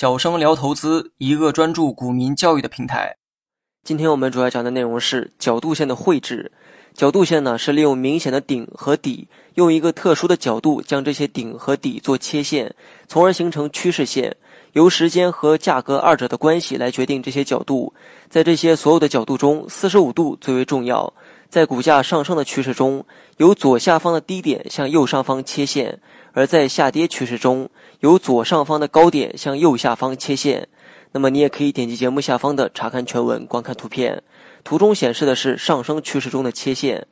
[0.00, 3.16] 小生聊投资，一个专注股民教育的平台。
[3.82, 6.52] 今天我们主要讲的内容是角度线的绘制。
[6.94, 12.72] 角度线呢，是利用明显的顶和底，用一个特殊的角度将这些顶和底做切线，
[13.08, 14.36] 从而形成趋势线。
[14.74, 17.92] 由时间和价格二者的关系来决定这些角度。
[18.28, 21.12] 在这些所有的角度中，四十五度最为重要。
[21.48, 23.04] 在股价上升的趋势中，
[23.38, 25.98] 由左下方的低点向右上方切线；
[26.32, 27.68] 而在下跌趋势中，
[28.00, 30.68] 由左上方的高点向右下方切线。
[31.12, 34.22] 那么你也可以点击节目下方的查看全文，观看图片。
[34.62, 37.06] 图中显示的是上升趋势中的切线。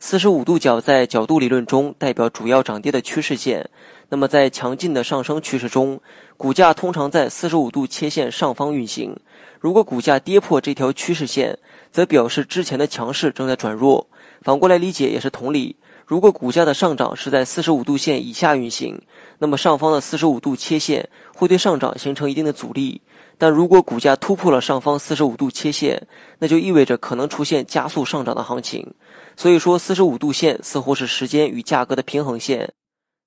[0.00, 3.68] 四十五度角在角度理论中代表主要涨跌的趋势线。
[4.08, 6.00] 那么在强劲的上升趋势中，
[6.36, 9.16] 股价通常在四十五度切线上方运行。
[9.60, 11.58] 如果股价跌破这条趋势线，
[11.92, 14.08] 则表示之前的强势正在转弱。
[14.42, 15.76] 反过来理解也是同理。
[16.06, 19.00] 如果股价的上涨是在四十五度线以下运行，
[19.38, 23.00] 那么上方的四十五度切线会对上涨形成一定的阻力。
[23.38, 26.06] 但如果股价突破了上方四十五度切线，
[26.38, 28.94] 那就意味着可能出现加速上涨的行情。
[29.36, 32.72] 所以说，四十五度线似乎是时间与价格的平衡线。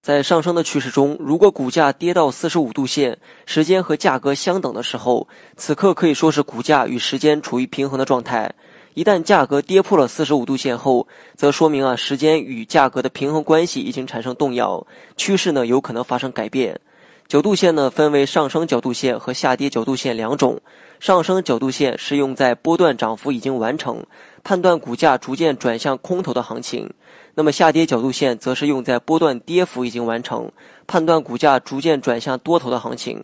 [0.02, 5.28] 在上升的趋势中，如果股价跌到四十五度线，时间和价格相等的时候，
[5.58, 8.54] 此刻可以说是股价与时间处于平衡的状态。
[8.96, 14.88] 一旦价格跌破了四十五度线后，则说明啊时间与价格的平衡关系已经产生动摇，
[15.18, 16.80] 趋势呢有可能发生改变。
[17.28, 20.62] 角度线呢分为上升角度线和下跌角度线两种。
[21.02, 24.02] 上升角度线是用在波段涨幅已经完成，
[24.46, 26.88] 判断股价逐渐转向空头的行情；
[27.34, 30.50] 那么下跌角度线则是用在波段跌幅已经完成，
[30.88, 33.22] 判断股价逐渐转向多头的行情。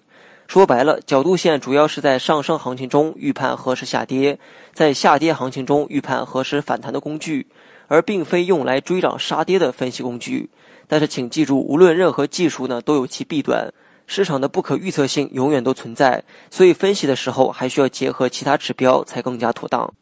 [0.51, 4.37] 说白了，角度线主要是在上升行情中预判何时下跌，
[4.73, 7.47] 在下跌行情中预判何时反弹的工具，
[7.87, 10.49] 而并非用来追涨杀跌的分析工具。
[10.89, 13.73] 但是请记住，无论任何技术呢，都有其弊端。
[14.07, 19.93] 市场的不可预测性永远都存在，所以分析的时候还需要结合其他指标才更加妥当。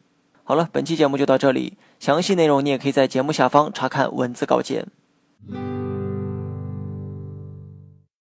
[0.43, 4.87] 好了，本期节目就到这里，详细内容你也可以在节目下方查看文字稿件。